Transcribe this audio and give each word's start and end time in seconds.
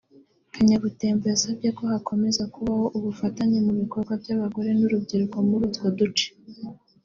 Kanyabutembo 0.53 1.23
yasabye 1.31 1.69
ko 1.77 1.83
hakomeza 1.93 2.43
kubaho 2.53 2.85
ubufatanye 2.97 3.57
mu 3.65 3.73
bikorwa 3.81 4.13
by’abagore 4.21 4.69
n’urubyiruko 4.73 5.37
muri 5.47 5.63
utwo 5.69 5.87
duce 5.99 6.25